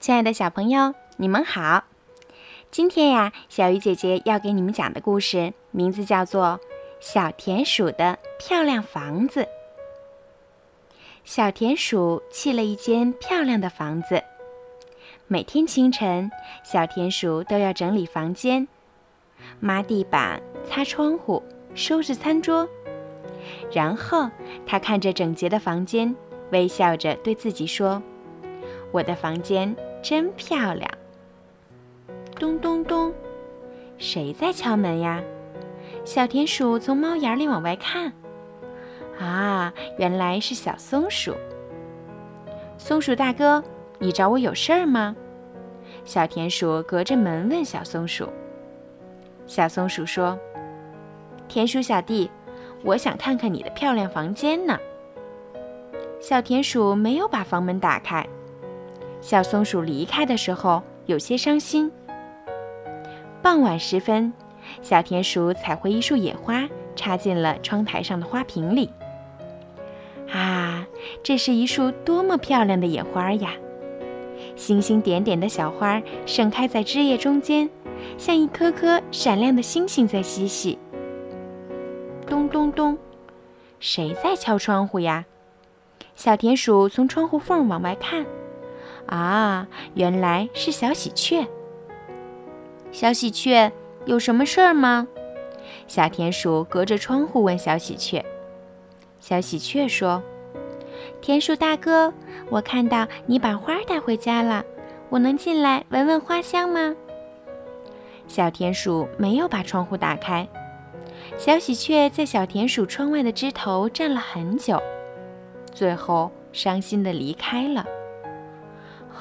[0.00, 1.84] 亲爱的小朋友，你们好！
[2.70, 6.58] 今天呀，小鱼姐姐要给你们讲的故事名字叫做
[7.00, 9.42] 《小田鼠的漂亮房子》。
[11.22, 14.24] 小田鼠砌了一间漂亮的房子，
[15.26, 16.30] 每天清晨，
[16.64, 18.66] 小田鼠都要整理房间，
[19.60, 21.42] 抹地板、擦窗户、
[21.74, 22.66] 收拾餐桌，
[23.70, 24.30] 然后
[24.64, 26.16] 它看着整洁的房间，
[26.52, 28.02] 微笑着对自己说
[28.92, 30.90] ：“我的房间。”真漂亮！
[32.38, 33.12] 咚咚咚，
[33.98, 35.22] 谁在敲门呀？
[36.04, 38.12] 小田鼠从猫眼里往外看，
[39.18, 41.34] 啊，原来是小松鼠。
[42.78, 43.62] 松鼠大哥，
[43.98, 45.14] 你找我有事儿吗？
[46.04, 48.26] 小田鼠隔着门问小松鼠。
[49.46, 50.38] 小松鼠说
[51.46, 52.30] ：“田鼠小弟，
[52.82, 54.78] 我想看看你的漂亮房间呢。”
[56.20, 58.26] 小田鼠没有把房门打开。
[59.20, 61.90] 小松鼠离开的时候有些伤心。
[63.42, 64.32] 傍晚时分，
[64.82, 68.90] 小田鼠采回一束野花，插进了窗台上的花瓶里。
[70.30, 70.86] 啊，
[71.22, 73.52] 这是一束多么漂亮的野花呀！
[74.56, 77.68] 星星点点的小花盛开在枝叶中间，
[78.16, 80.78] 像一颗颗闪亮的星星在嬉戏。
[82.26, 82.96] 咚咚咚，
[83.80, 85.24] 谁在敲窗户呀？
[86.14, 88.24] 小田鼠从窗户缝往外看。
[89.10, 91.46] 啊，原来是小喜鹊。
[92.92, 93.70] 小喜鹊，
[94.06, 95.06] 有什么事儿吗？
[95.86, 98.24] 小田鼠隔着窗户问小喜鹊。
[99.20, 100.22] 小喜鹊说
[101.20, 102.12] ：“田鼠大哥，
[102.50, 104.64] 我看到你把花带回家了，
[105.08, 106.94] 我能进来闻闻花香吗？”
[108.28, 110.48] 小田鼠没有把窗户打开。
[111.36, 114.80] 小喜鹊在小田鼠窗外的枝头站了很久，
[115.72, 117.84] 最后伤心地离开了。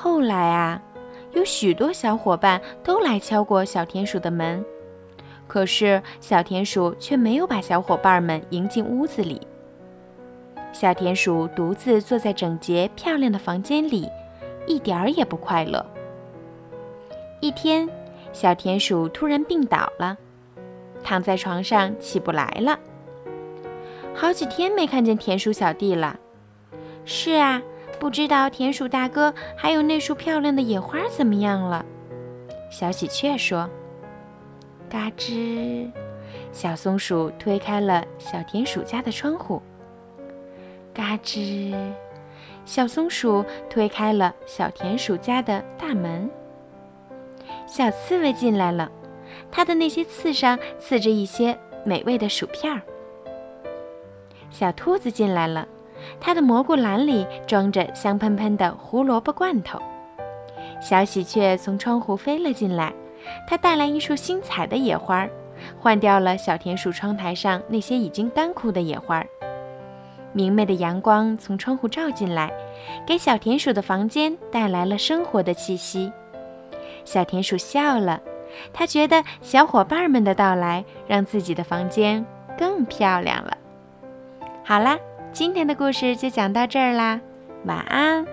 [0.01, 0.81] 后来啊，
[1.33, 4.63] 有许多小伙伴都来敲过小田鼠的门，
[5.45, 9.45] 可是小田鼠却没有把小伙伴们迎进屋子里。
[10.71, 14.07] 小田鼠独自坐在整洁漂亮的房间里，
[14.65, 15.85] 一点儿也不快乐。
[17.41, 17.89] 一天，
[18.31, 20.17] 小田鼠突然病倒了，
[21.03, 22.79] 躺在床上起不来了。
[24.15, 26.17] 好几天没看见田鼠小弟了。
[27.03, 27.61] 是啊。
[27.99, 31.85] 不知道田鼠大哥还有那束漂亮的野花怎么样了？
[32.71, 33.69] 小喜鹊说
[34.89, 35.91] ：“嘎吱。”
[36.51, 39.61] 小松鼠推开了小田鼠家的窗户。
[40.93, 41.75] 嘎吱，
[42.65, 46.29] 小松鼠推开了小田鼠家的大门。
[47.67, 48.91] 小刺猬进来了，
[49.51, 52.81] 它的那些刺上刺着一些美味的薯片儿。
[54.49, 55.67] 小兔子进来了。
[56.19, 59.79] 它的蘑菇篮里装着香喷喷的胡萝卜罐头。
[60.81, 62.93] 小喜鹊从窗户飞了进来，
[63.47, 65.27] 它带来一束新采的野花，
[65.79, 69.23] 换掉了小田鼠窗台上那些已经干枯的野花。
[70.31, 72.51] 明媚的阳光从窗户照进来，
[73.05, 76.11] 给小田鼠的房间带来了生活的气息。
[77.03, 78.21] 小田鼠笑了，
[78.71, 82.25] 它觉得小伙伴们的到来让自己的房间
[82.57, 83.57] 更漂亮了。
[84.63, 84.97] 好啦。
[85.31, 87.19] 今天的故事就讲到这儿啦，
[87.65, 88.25] 晚安。